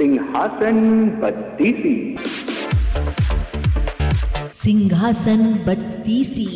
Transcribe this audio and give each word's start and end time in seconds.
सिंहासन 0.00 0.76
बत्तीसी। 1.20 2.16
सिंहासन 4.52 5.42
बत्तीसी। 5.66 6.46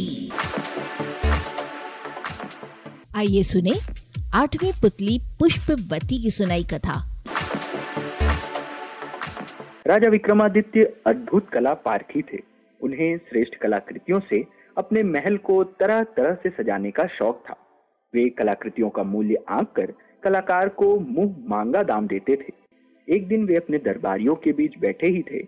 आइए 3.17 3.43
सुने 3.43 3.73
आठवीं 4.35 4.73
पुतली 4.73 5.19
पुष्पवती 5.39 6.23
की 6.23 6.31
सुनाई 6.31 6.63
कथा। 6.63 6.97
राजा 9.87 10.09
विक्रमादित्य 10.09 10.97
अद्भुत 11.07 11.51
कला 11.51 11.75
पारखी 11.75 12.23
थे। 12.23 12.39
उन्हें 12.83 13.19
श्रेष्ठ 13.19 13.55
कलाकृतियों 13.55 14.21
से 14.31 14.45
अपने 14.79 15.03
महल 15.03 15.37
को 15.37 15.65
तरह 15.65 16.03
तरह 16.03 16.35
से 16.35 16.51
सजाने 16.51 16.91
का 16.91 17.07
शौक 17.07 17.45
था। 17.51 17.57
वे 18.15 18.29
कलाकृतियों 18.29 18.91
का 18.91 19.03
मूल्य 19.03 19.45
आंक 19.49 19.73
कर 19.77 19.95
कलाकार 20.23 20.69
को 20.69 20.99
मुँह 20.99 21.37
मांगा 21.49 21.83
दाम 21.83 22.07
देते 22.07 22.37
थे। 22.37 22.64
एक 23.09 23.27
दिन 23.29 23.45
वे 23.45 23.57
अपने 23.57 23.79
दरबारियों 23.79 24.35
के 24.35 24.53
बीच 24.53 24.79
बैठे 24.79 25.07
ही 25.07 25.23
थे 25.23 25.39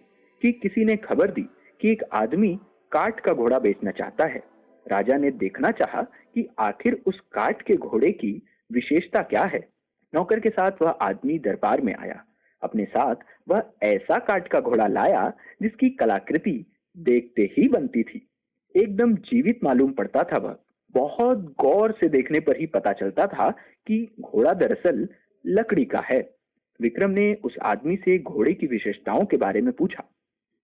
कि 0.42 0.52
किसी 0.52 0.84
ने 0.84 0.96
खबर 0.96 1.30
दी 1.30 1.48
कि 1.80 1.91
एक 1.91 2.02
आदमी 2.12 2.59
काट 2.92 3.20
का 3.20 3.32
घोड़ा 3.32 3.59
बेचना 3.59 3.91
चाहता 3.91 4.24
है। 4.24 4.42
राजा 4.88 5.16
ने 5.16 5.30
देखना 5.30 5.70
चाहा 5.70 6.02
कि 6.02 6.48
आखिर 6.59 7.02
उस 7.06 7.20
काट 7.20 7.62
के 7.62 7.77
घोड़े 7.77 8.12
की 8.12 8.42
विशेषता 8.73 9.23
क्या 9.23 9.42
है। 9.42 9.69
नौकर 10.15 10.41
के 10.41 10.51
साथ 10.51 10.73
वह 10.82 10.91
आदमी 10.91 11.38
दरबार 11.38 11.80
में 11.80 11.95
आया। 11.95 12.24
अपने 12.62 12.84
साथ 12.84 13.15
वह 13.48 13.62
ऐसा 13.82 14.18
काट 14.18 14.48
का 14.48 14.60
घोड़ा 14.60 14.87
लाया 14.87 15.32
जिसकी 15.62 15.91
कलाकृति 15.91 16.66
देखते 16.98 17.43
ही 17.43 17.68
बनती 17.68 18.02
थी। 18.02 18.29
एकदम 18.77 19.15
जीवित 19.15 19.65
मालूम 19.65 19.93
पड़ता 19.93 20.23
था 20.23 20.38
वह। 20.38 20.57
बहुत 20.93 21.38
गौर 21.38 21.93
से 21.93 22.09
देखने 22.09 22.41
पर 22.41 22.57
ही 22.57 22.66
पता 22.66 22.93
चलता 22.93 23.27
था 23.27 23.51
कि 23.87 24.15
घोड़ा 24.20 24.54
दरअसल 24.54 25.09
लकड़ी 25.46 25.84
का 25.84 26.01
है। 26.01 26.35
विक्रम 26.80 27.10
ने 27.10 27.35
उस 27.35 27.57
आदमी 27.63 27.96
से 27.96 28.19
घोड़े 28.19 28.52
की 28.55 28.66
विशेषताओं 28.66 29.24
के 29.24 29.37
बारे 29.37 29.60
में 29.60 29.73
पूछा। 29.73 30.05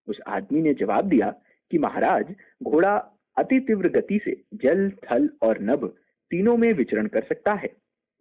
उस 0.07 0.19
आदमी 0.27 0.61
ने 0.61 0.73
जवाब 0.73 1.05
दिया 1.05 1.33
कि 1.71 1.77
महाराज, 1.77 2.35
घोड़ा 2.63 2.95
अति 3.37 3.59
तीव्र 3.59 3.89
गति 3.89 4.19
से 4.25 4.43
जल, 4.53 4.89
थल 4.89 5.29
और 5.41 5.61
नभ 5.61 5.85
तीनों 6.31 6.57
में 6.57 6.73
विचरण 6.73 7.07
कर 7.07 7.23
सकता 7.23 7.53
है। 7.53 7.69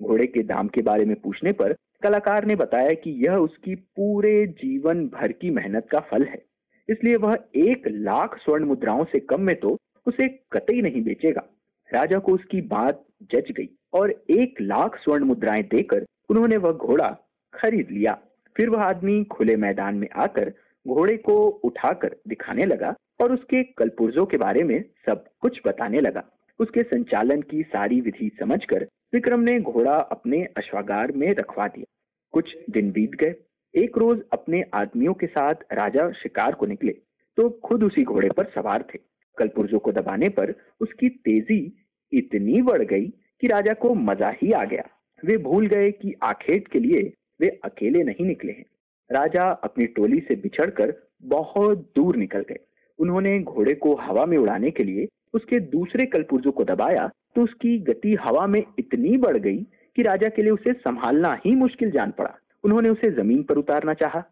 घोड़े 0.03 0.27
के 0.27 0.43
दाम 0.43 0.69
के 0.69 0.83
बारे 0.83 1.05
में 1.05 1.17
पूछने 1.17 1.53
पर 1.53 1.75
कलाकार 2.03 2.45
ने 2.45 2.57
बताया 2.57 2.95
कि 2.95 3.11
यह 3.11 3.35
उसकी 3.35 3.75
पूरे 3.75 4.47
जीवन 4.47 5.07
भर 5.09 5.33
की 5.33 5.51
मेहनत 5.51 5.89
का 5.91 6.01
फल 6.01 6.25
है। 6.25 6.43
इसलिए 6.89 7.17
वह 7.17 7.39
एक 7.55 7.89
लाख 7.89 8.39
स्वर्ण 8.39 8.65
मुद्राओं 8.65 9.05
से 9.05 9.21
कम 9.21 9.41
में 9.41 9.55
तो 9.57 9.77
उसे 10.07 10.29
कतई 10.53 10.81
नहीं 10.83 11.03
बेचेगा। 11.03 11.43
राजा 11.95 12.19
को 12.19 12.33
उसकी 12.33 12.61
बात 12.61 13.05
जच 13.23 13.53
गई 13.53 13.69
और 13.93 14.11
एक 14.31 14.61
लाख 14.61 14.97
स्वर्ण 14.99 15.25
मुद्राएँ 15.25 15.63
देकर 15.63 16.05
उन्होंने 16.31 16.57
वह 16.57 16.73
घोड़ा 16.73 17.17
खरीद 17.55 17.91
लिया। 17.91 18.19
फिर 18.57 18.71
वह 18.71 18.83
आदमी 18.83 19.23
खुले 19.27 19.57
मैदान 19.57 19.95
में 19.95 20.09
आकर 20.17 20.53
घोड़े 20.87 21.17
को 21.19 21.37
उठाकर 21.65 22.17
दिखाने 22.29 22.65
लगा 22.67 22.95
और 23.21 23.33
उसके 23.33 23.63
कलपुर्जों 23.79 24.25
के 24.27 24.37
बारे 24.37 24.63
में 24.63 24.83
सब 25.07 25.25
कुछ 25.41 25.61
बताने 25.67 26.01
लगा। 26.01 26.25
उसके 26.61 26.83
संचालन 26.83 27.41
की 27.43 27.63
सारी 27.63 28.01
विधि 28.01 28.31
समझकर 28.41 28.87
विक्रम 29.15 29.41
ने 29.41 29.59
घोड़ा 29.61 29.95
अपने 29.95 30.43
अश्वागार 30.57 31.13
में 31.13 31.29
रखवा 31.35 31.67
दिया। 31.69 31.85
कुछ 32.35 32.57
दिन 32.71 32.91
बीत 32.93 33.15
गए। 33.15 33.35
एक 33.75 33.99
रोज 33.99 34.21
अपने 34.33 34.63
आदमियों 34.75 35.15
के 35.15 35.27
साथ 35.27 35.65
राजा 35.73 36.11
शिकार 36.13 36.55
को 36.55 36.67
निकले 36.67 36.93
तो 37.39 37.49
खुद 37.65 37.85
उसी 37.85 38.03
घोड़े 38.05 38.29
पर 38.29 38.45
सवार 38.55 38.85
थे। 38.85 38.99
कलपुर्जों 39.39 39.79
को 39.79 39.93
दबाने 39.93 40.29
पर 40.29 40.55
उसकी 40.81 41.09
तेज़ी 41.09 41.61
इतनी 42.13 42.61
बढ़ 42.63 42.83
गई 42.83 43.07
कि 43.43 43.47
राजा 43.47 43.75
को 43.75 43.95
मज़ा 43.95 44.31
ही 44.43 44.53
आ 44.53 44.65
गया। 44.65 44.89
वे 45.23 45.37
भूल 45.39 45.67
गए 45.67 45.91
कि 45.93 46.15
आखेट 46.23 46.69
के 46.69 46.81
लिए 46.81 47.13
वे 47.43 47.49
अकेले 47.65 48.03
नहीं 48.05 48.27
निकले 48.27 48.53
हैं। 48.53 48.65
राजा 49.11 49.45
अपनी 49.65 49.87
टोली 49.89 50.21
से 50.21 50.35
बिछड़कर 50.37 50.95
बहुत 51.27 51.79
दूर 51.97 52.17
निकल 52.17 52.45
गए। 52.49 52.59
उन्होंने 52.99 53.39
घोड़े 53.41 53.75
को 53.77 53.95
हवा 53.97 54.27
में 54.27 54.37
उड़ाने 54.39 54.71
के 54.71 54.85
लिए 54.85 55.07
उसके 55.35 55.61
दूसरे 55.71 56.07
कलपुर्जों 56.07 56.53
को 56.53 56.65
दबाया 56.65 57.09
तो 57.35 57.43
उसकी 57.43 57.79
गति 57.81 58.15
हवा 58.23 58.47
में 58.47 58.63
इतनी 58.79 59.17
बढ़ 59.19 59.37
गई 59.39 59.59
कि 59.97 60.03
राजा 60.03 60.29
के 60.29 60.43
लिए 60.43 60.51
उसे 60.51 60.73
संभालना 60.75 61.33
ही 61.45 61.55
मुश्किल 61.57 61.91
जान 61.91 62.11
पड़ा। 62.11 62.35
उन्होंने 62.65 62.89
उसे 62.89 63.11
ज़मीन 63.13 63.43
पर 63.43 63.57
उतारना 63.57 63.95
चाहा 63.95 64.23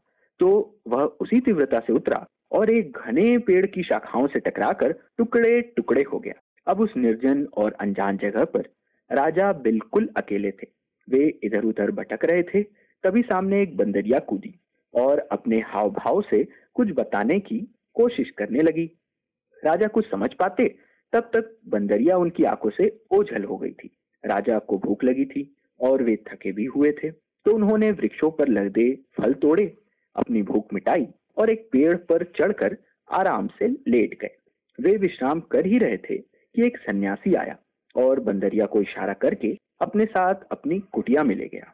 तो 0.41 0.49
वह 0.89 1.03
उसी 1.21 1.41
तीव्रता 1.41 1.81
से 1.81 1.93
उतरा 1.93 2.27
और 2.53 2.71
एक 2.71 2.99
घने 2.99 3.37
पेड़ 3.47 3.65
की 3.67 3.83
शाखाओं 3.83 4.27
से 4.27 4.41
टकराकर 4.41 4.93
टुकड़े 5.19 5.61
टुकड़े 5.77 6.03
हो 6.03 6.19
गया। 6.19 6.34
अब 6.67 6.81
उस 6.81 6.97
निर्जन 6.97 7.45
और 7.55 7.73
अनजान 7.81 8.17
जगह 8.19 8.45
पर 8.47 8.69
राजा 9.11 9.53
बिल्कुल 9.63 10.09
अकेले 10.17 10.51
थे। 10.53 10.67
वे 11.09 11.27
इधर 11.45 11.65
उधर 11.65 11.91
भटक 11.93 12.25
रहे 12.25 12.43
थे 12.45 12.63
तभी 13.05 13.22
सामने 13.22 13.62
एक 13.62 13.77
बंदरिया 13.77 14.19
कूदी 14.21 14.55
और 14.94 15.19
अपने 15.33 15.61
हाव 15.66 15.91
भाव 15.93 16.21
से 16.22 16.44
कुछ 16.75 16.88
बताने 16.94 17.38
की 17.41 17.59
कोशिश 17.97 18.31
करने 18.31 18.62
लगी। 18.62 18.84
राजा 19.62 19.87
कुछ 19.88 20.11
समझ 20.11 20.33
पाते, 20.34 20.69
तब 21.12 21.31
तक 21.34 21.56
बंदरिया 21.69 22.16
उनकी 22.16 22.44
आँखों 22.44 22.71
से 22.71 22.89
ओझल 23.10 23.44
हो 23.44 23.56
गई 23.56 23.72
थी। 23.72 23.91
राजा 24.25 24.59
को 24.59 24.78
भूख 24.78 25.05
लगी 25.05 25.25
थी 25.25 25.50
और 25.81 26.03
वे 26.03 26.16
थके 26.28 26.53
भी 26.53 26.65
हुए 26.66 26.93
थे 26.93 27.10
तो 27.47 27.55
उन्होंने 27.55 27.91
वृक्षों 27.93 28.31
पर 28.31 28.49
लगदे 28.49 28.93
फल 29.16 29.33
तोड़े, 29.34 29.65
अपनी 30.16 30.43
भूख 30.43 30.75
मिटाई 30.75 31.06
और 31.37 31.50
एक 31.50 31.69
पेड़ 31.72 31.97
पर 31.99 32.25
चढ़कर 32.37 32.77
आराम 33.09 33.47
से 33.59 33.69
लेट 33.69 34.19
गए। 34.21 34.37
वे 34.78 34.97
विश्राम 34.97 35.41
कर 35.50 35.66
ही 35.66 35.78
रहे 35.78 35.97
थे 35.99 36.16
कि 36.19 36.66
एक 36.66 36.77
सन्यासी 36.78 37.34
आया 37.34 37.56
और 37.97 38.21
बंदरिया 38.21 38.66
को 38.66 38.83
इशारा 38.83 39.12
करके 39.15 39.56
अपने 39.81 40.06
साथ 40.06 40.44
अपनी 40.50 40.78
कुटिया 40.93 41.22
में 41.22 41.34
ले 41.37 41.49
गया। 41.49 41.72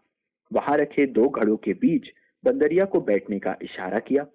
वहाँ 0.50 0.76
रखे 0.78 1.06
दो 1.08 1.28
घड़ों 1.28 1.56
के 1.56 1.72
बीच 1.74 2.12
बंदरिया 2.44 2.84
को 2.84 3.00
बैठने 3.00 3.38
का 3.38 3.56
इशारा 3.62 3.98
किया। 3.98 4.26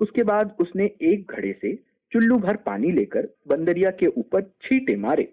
उसके 0.00 0.22
बाद 0.22 0.54
उसने 0.60 0.84
एक 1.02 1.32
घड़े 1.32 1.52
से 1.52 1.74
चुल्लू 2.12 2.38
भर 2.38 2.56
पानी 2.56 2.90
लेकर 2.92 3.28
बंदरिया 3.48 3.90
के 3.90 4.06
ऊपर 4.08 4.42
छींटे 4.62 4.96
मारे। 4.96 5.32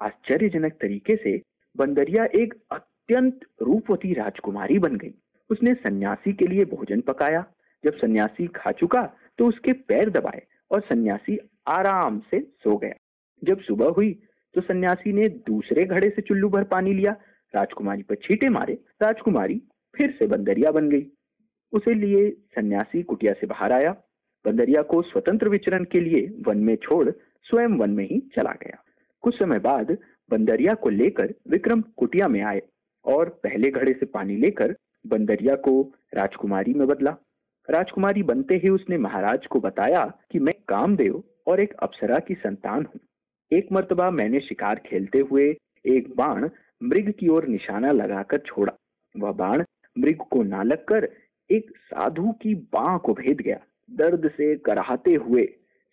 आश्चर्यजनक 0.00 0.72
तरीके 0.72 1.16
से 1.16 1.40
बंदरिया 1.76 2.24
एक 2.34 2.54
अत्यंत 2.70 3.40
रूपवती 3.62 4.12
राजकुमारी 4.14 4.78
बन 4.78 4.96
गई। 4.96 5.14
उसने 5.50 5.74
सन्यासी 5.74 6.32
के 6.32 6.46
लिए 6.46 6.64
भोजन 6.66 7.00
पकाया। 7.00 7.44
जब 7.84 7.96
सन्यासी 7.96 8.46
खा 8.56 8.72
चुका 8.72 9.02
तो 9.38 9.46
उसके 9.46 9.72
पैर 9.88 10.10
दबाए 10.10 10.42
और 10.70 10.80
सन्यासी 10.80 11.38
आराम 11.68 12.18
से 12.30 12.40
सो 12.40 12.76
गया। 12.76 12.94
जब 13.42 13.60
सुबह 13.60 13.88
हुई 13.88 14.12
तो 14.54 14.60
सन्यासी 14.60 15.12
ने 15.12 15.28
दूसरे 15.28 15.84
घड़े 15.84 16.10
से 16.10 16.22
चुल्लू 16.22 16.48
भर 16.48 16.64
पानी 16.64 16.92
लिया। 16.94 17.16
राजकुमारी 17.54 18.02
पर 18.02 18.14
छींटे 18.14 18.48
मारे। 18.48 18.78
राजकुमारी 19.02 19.60
फिर 19.98 20.14
से 20.18 20.26
बंदरिया 20.26 20.70
बन 20.70 20.88
गई। 20.90 21.06
उसे 21.72 21.94
लिए 21.94 22.30
सन्यासी 22.54 23.02
कुटिया 23.02 23.32
से 23.32 23.46
बाहर 23.46 23.72
आया। 23.72 23.90
बंदरिया 24.44 24.82
को 24.82 25.02
स्वतंत्र 25.02 25.48
विचरण 25.48 25.84
के 25.84 26.00
लिए 26.00 26.26
वन 26.46 26.58
में 26.58 26.76
छोड़ 26.76 27.10
स्वयं 27.42 27.76
वन 27.78 27.90
में 27.90 28.04
ही 28.04 28.20
चला 28.36 28.52
गया। 28.62 28.82
कुछ 29.22 29.38
समय 29.38 29.58
बाद 29.58 29.96
बंदरिया 30.30 30.74
को 30.74 30.88
लेकर 30.88 31.34
विक्रम 31.48 31.80
कुटिया 31.96 32.28
में 32.28 32.40
आए 32.42 32.62
और 33.04 33.28
पहले 33.42 33.70
घड़े 33.70 33.92
से 33.92 34.06
पानी 34.06 34.36
लेकर 34.36 34.74
बंदरिया 35.06 35.54
को 35.56 35.80
राजकुमारी 36.14 36.74
में 36.74 36.86
बदला। 36.88 37.16
राजकुमारी 37.68 38.22
बनते 38.22 38.54
ही 38.54 38.68
उसने 38.68 38.98
महाराज 38.98 39.46
को 39.46 39.60
बताया 39.60 40.04
कि 40.30 40.38
मैं 40.38 40.54
कामदेव 40.68 41.22
और 41.46 41.60
एक 41.60 41.72
अप्सरा 41.72 42.18
की 42.18 42.34
संतान 42.34 42.84
हूँ। 42.84 43.00
एक 43.52 43.68
मर्तबा 43.72 44.10
मैंने 44.10 44.40
शिकार 44.40 44.80
खेलते 44.86 45.18
हुए 45.20 45.48
एक 45.86 46.14
बाण 46.16 46.48
मृग 46.82 47.12
की 47.18 47.28
ओर 47.28 47.46
निशाना 47.46 47.92
लगाकर 47.92 48.38
छोड़ा। 48.38 48.72
वह 49.16 49.32
बाण 49.32 49.64
मृग 49.98 50.16
को 50.30 50.42
ना 50.42 50.62
लगकर 50.62 51.08
एक 51.50 51.70
साधु 51.70 52.32
की 52.32 52.54
बाह 52.72 52.96
को 52.98 53.14
भेद 53.14 53.40
गया। 53.40 53.60
दर्द 53.90 54.30
से 54.30 54.56
कराहते 54.56 55.14
हुए 55.14 55.44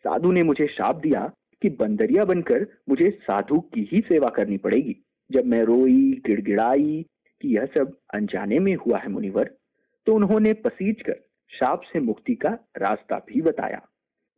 साधु 0.05 0.31
ने 0.31 0.43
मुझे 0.43 0.67
शाप 0.67 0.95
दिया 0.95 1.31
कि 1.61 1.69
बंदरिया 1.69 2.25
बनकर 2.25 2.65
मुझे 2.89 3.09
साधु 3.23 3.59
की 3.59 3.89
ही 3.91 4.01
सेवा 4.01 4.29
करनी 4.29 4.57
पड़ेगी। 4.57 4.95
जब 5.31 5.45
मैं 5.45 5.63
रोई, 5.63 6.21
गिड़गिड़ाई 6.25 7.05
कि 7.41 7.55
यह 7.55 7.65
सब 7.65 7.97
अनजाने 8.13 8.59
में 8.59 8.75
हुआ 8.75 8.97
है 8.97 9.09
मुनिवर 9.09 9.55
तो 10.07 10.15
उन्होंने 10.15 10.53
पसीज 10.53 11.01
कर 11.01 11.15
शाप 11.49 11.81
से 11.81 11.99
मुक्ति 11.99 12.35
का 12.35 12.49
रास्ता 12.77 13.17
भी 13.27 13.41
बताया। 13.41 13.81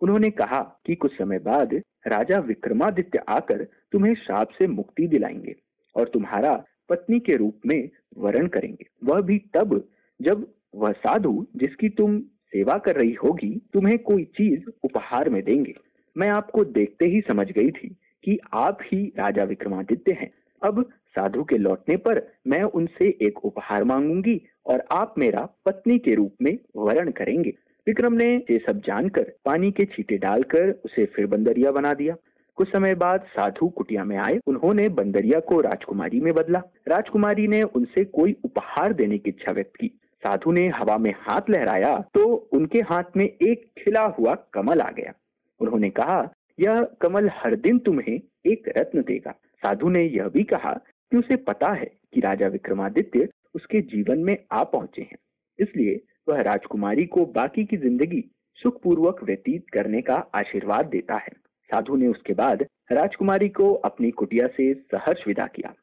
उन्होंने 0.02 0.32
कहा 0.32 0.62
कि 0.86 0.96
कुछ 0.96 1.18
समय 1.18 1.40
बाद 1.40 1.74
राजा 2.08 2.40
विक्रमादित्य 2.40 3.20
आकर 3.28 3.68
तुम्हें 3.92 4.14
शाप 4.16 4.50
से 4.50 4.68
मुक्ति 4.68 5.08
दिलाएँगे 5.08 5.56
और 5.96 6.10
तुम्हारा 6.10 6.64
पत्नी 6.90 7.20
के 7.20 7.36
रूप 7.36 7.60
में 7.66 7.90
वरण 8.18 8.48
करेंगे। 8.48 8.86
वह 9.04 9.22
भी 9.22 9.38
तब 9.54 9.90
जब 10.22 10.48
वह 10.76 10.92
साधु, 10.92 11.48
जिसकी 11.56 11.90
तुम 11.90 12.20
सेवा 12.22 12.78
कर 12.78 12.96
रही 12.96 13.14
होगी, 13.14 13.62
तुम्हें 13.74 14.00
कोई 14.00 14.24
चीज़ 14.24 14.64
उपहार 14.84 15.30
में 15.30 15.44
देंगे। 15.44 15.76
मैं 16.18 16.30
आपको 16.30 16.66
देखते 16.66 17.06
ही 17.06 17.22
समझ 17.22 17.52
गई 17.52 17.72
थी 17.72 17.98
कि 18.24 18.40
आप 18.54 18.78
ही 18.82 19.14
राजा 19.18 19.44
विक्रमादित्य 19.44 20.12
हैं। 20.12 20.32
अब 20.64 20.90
साधु 21.08 21.44
के 21.44 21.58
लौटने 21.58 21.98
पर 21.98 22.32
मैं 22.48 22.64
उनसे 22.64 23.18
एक 23.22 23.46
उपहार 23.46 23.84
मांगूँगी 23.84 24.42
और 24.66 24.84
आप 24.92 25.16
मेरा 25.18 25.50
पत्नी 25.66 26.00
के 26.00 26.16
रूप 26.16 26.36
में 26.42 26.58
वर्ण 26.76 27.12
करेंगे। 27.12 27.54
विक्रम 27.88 28.14
ने 28.14 28.36
ये 28.36 28.60
सब 28.60 28.82
जानकर 28.82 29.34
पानी 29.46 29.72
के 29.72 29.86
छींटे 29.86 30.18
डालकर 30.18 30.72
उसे 30.86 31.06
फिर 31.06 31.26
बंदरिया 31.26 31.72
बना 31.72 31.94
दिया। 31.94 32.16
कुछ 32.58 32.72
समय 32.72 32.96
बाद 32.96 33.26
साधु 33.28 33.68
कुटिया 33.68 34.04
में 34.04 34.18
आए। 34.18 34.40
उन्होंने 34.48 34.88
बंदरिया 34.90 35.40
को 35.40 35.60
राजकुमारी 35.62 36.20
में 36.20 36.34
बदला। 36.34 36.62
राजकुमारी 36.88 37.48
ने 37.48 37.62
उनसे 37.64 38.04
कोई 38.06 38.36
उपहार 38.46 38.94
देने 38.94 39.18
की 39.18 39.30
इच्छा 39.30 39.52
व्यक्त 39.52 39.76
की। 39.76 39.88
साधु 40.24 40.52
ने 40.52 40.68
हवा 40.68 40.98
में 40.98 41.14
हाथ 41.20 41.50
लहराया 41.50 41.98
तो 42.14 42.26
उनके 42.54 42.80
हाथ 42.82 43.18
में 43.18 43.26
एक 43.26 43.66
खिला 43.78 44.06
हुआ 44.20 44.36
कमल 44.54 44.82
आ 44.82 44.90
गया। 44.92 45.14
उन्होंने 45.60 45.90
कहा, 45.90 46.30
यह 46.60 46.84
कमल 47.02 47.30
हर 47.34 47.56
दिन 47.56 47.80
तुम्हें 47.80 48.20
एक 48.46 48.74
रत्न 48.78 49.02
देगा। 49.02 49.32
साधु 49.64 49.90
ने 49.90 50.04
यह 50.04 50.28
भी 50.28 50.44
कहा, 50.44 50.74
कि 51.12 51.18
उसे 51.18 51.36
पता 51.36 51.72
है 51.74 51.92
कि 52.14 52.20
राजा 52.20 52.48
विक्रमादित्य 52.48 53.28
उसके 53.56 53.82
जीवन 53.82 54.20
में 54.20 54.38
आ 54.52 54.64
पहुँचे 54.64 55.02
हैं। 55.02 55.18
इसलिए 55.60 56.02
वह 56.30 56.42
राजकुमारी 56.42 57.06
को 57.06 57.26
बाकी 57.26 57.66
की 57.66 57.78
ज़िंदगी 57.78 58.24
सुखपूर्वक 58.58 59.24
व्यतीत 59.24 59.70
करने 59.74 60.02
का 60.02 60.16
आशीर्वाद 60.36 60.86
देता 60.86 61.16
है। 61.16 61.47
साधु 61.70 61.96
ने 61.96 62.08
उसके 62.08 62.34
बाद 62.34 62.64
राजकुमारी 62.92 63.50
को 63.50 63.74
अपनी 63.86 64.12
कुटिया 64.12 64.48
से 64.48 64.74
सहर्ष 64.74 65.28
विदा 65.28 65.48
किया। 65.48 65.74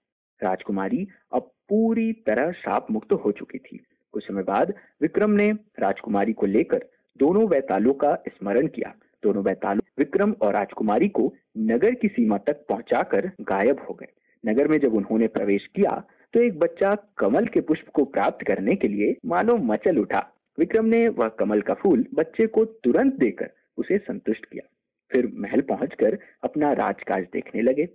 राजकुमारी 0.40 1.06
अब 1.32 1.50
पूरी 1.68 2.12
तरह 2.26 2.50
शाप 2.54 2.90
मुक्त 2.90 3.12
हो 3.14 3.32
चुकी 3.32 3.58
थी। 3.58 3.84
कुछ 4.14 4.26
समय 4.26 4.42
बाद 4.42 4.72
विक्रम 5.02 5.30
ने 5.30 5.50
राजकुमारी 5.80 6.32
को 6.32 6.46
लेकर 6.46 6.84
दोनों 7.20 7.46
वैतालों 7.48 7.92
का 7.94 8.14
स्मरण 8.28 8.66
किया। 8.66 8.94
दोनों 9.22 9.42
वैतालु 9.44 9.82
विक्रम 9.98 10.34
और 10.42 10.52
राजकुमारी 10.52 11.08
को 11.08 11.32
नगर 11.58 11.94
की 11.94 12.08
सीमा 12.08 12.38
तक 12.38 12.64
पहुंचाकर 12.68 13.30
गायब 13.42 13.80
हो 13.88 13.94
गए। 13.94 14.12
नगर 14.44 14.68
में 14.68 14.78
जब 14.78 14.94
उन्होंने 14.94 15.26
प्रवेश 15.28 15.66
किया 15.74 16.02
तो 16.34 16.40
एक 16.40 16.58
बच्चा 16.58 16.94
कमल 17.18 17.46
के 17.46 17.60
पुष्प 17.60 17.88
को 17.88 18.04
प्राप्त 18.04 18.46
करने 18.46 18.74
के 18.76 18.88
लिए 18.88 19.16
मानो 19.26 19.56
मचल 19.64 19.98
उठा। 19.98 20.26
विक्रम 20.58 20.84
ने 20.86 21.08
वह 21.08 21.28
कमल 21.38 21.60
का 21.60 21.74
फूल 21.74 22.04
बच्चे 22.14 22.46
को 22.46 22.64
तुरंत 22.64 23.14
देकर 23.14 23.50
उसे 23.78 23.98
संतुष्ट 23.98 24.44
किया। 24.44 24.68
फिर 25.10 25.30
महल 25.34 25.60
पहुंचकर 25.60 26.18
अपना 26.44 26.72
राजकाज 26.72 27.26
देखने 27.32 27.62
लगे। 27.62 27.86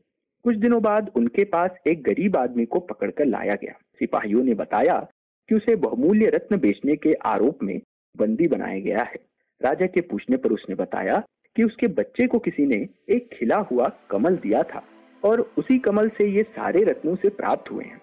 कुछ 0.46 0.56
दिनों 0.56 0.82
बाद 0.82 1.12
उनके 1.16 1.44
पास 1.44 1.72
एक 1.88 2.04
गरीब 2.04 2.38
आदमी 2.38 2.66
को 2.66 2.80
पकड़कर 2.80 3.26
लाया 3.26 3.56
गया। 3.56 3.74
सिपाहियों 4.00 4.44
ने 4.44 4.54
बताया 4.54 5.08
कि 5.50 5.56
उसे 5.56 5.76
बहुमूल्य 5.76 6.30
रत्न 6.30 6.58
बेचने 6.58 6.96
के 6.96 7.14
आरोप 7.14 7.64
में 7.64 7.82
बंदी 8.18 8.48
बनाया 8.48 8.80
गया 8.80 9.04
है। 9.04 9.20
राजा 9.62 9.86
के 9.86 10.02
पूछने 10.02 10.38
पर 10.38 10.52
उसने 10.52 10.76
बताया 10.76 11.24
कि 11.56 11.64
उसके 11.64 11.88
बच्चे 11.88 12.28
को 12.28 12.40
किसी 12.40 12.66
ने 12.66 12.88
एक 13.10 13.30
खिला 13.34 13.58
हुआ 13.58 13.92
कमल 14.10 14.36
दिया 14.38 14.64
था 14.64 14.84
और 15.24 15.54
उसी 15.58 15.80
कमल 15.80 16.10
से 16.10 16.28
ये 16.28 16.44
सारे 16.44 16.84
रत्नों 16.84 17.16
से 17.16 17.30
प्राप्त 17.30 17.72
हुए 17.72 17.86
हैं। 17.86 18.02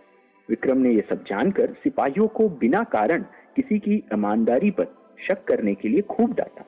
विक्रम 0.49 0.79
ने 0.79 0.91
यह 0.91 1.03
सब 1.11 1.25
जानकर 1.25 1.73
सिपाहियों 1.73 2.29
को 2.29 2.49
बिना 2.49 2.82
कारण 2.85 3.23
किसी 3.56 3.79
की 3.79 3.94
ईमानदारी 4.12 4.70
पर 4.70 4.87
शक 5.29 5.44
करने 5.44 5.75
के 5.75 5.88
लिए 5.88 6.00
खूब 6.00 6.35
डांटा 6.35 6.64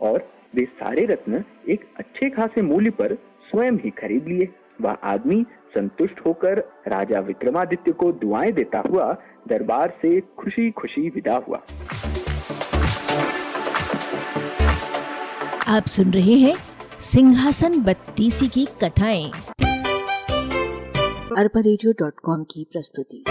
और 0.00 0.28
वे 0.56 0.64
सारे 0.64 1.06
रत्न 1.06 1.44
एक 1.68 1.84
अच्छे 1.98 2.30
खासे 2.30 2.62
मूल्य 2.62 2.90
पर 2.90 3.14
स्वयं 3.50 3.72
ही 3.72 3.90
खरीद 3.90 4.24
लिए। 4.28 4.48
वह 4.80 4.90
आदमी 4.90 5.46
संतुष्ट 5.74 6.20
होकर 6.26 6.58
राजा 6.88 7.20
विक्रमादित्य 7.20 7.92
को 7.92 8.12
दुआएँ 8.12 8.52
देता 8.52 8.78
हुआ 8.78 9.16
दरबार 9.48 9.98
से 10.02 10.20
खुशी 10.20 10.70
खुशी 10.70 11.08
विदा 11.08 11.36
हुआ। 11.36 11.62
आप 15.68 15.86
सुन 15.86 16.10
रहे 16.14 16.34
हैं 16.34 16.54
सिंहासन 17.00 17.80
बत्तीसी 17.80 18.48
की 18.48 18.66
कथाएँ। 18.84 19.32
अरबा 21.38 21.60
की 22.42 22.66
प्रस्तुति। 22.72 23.24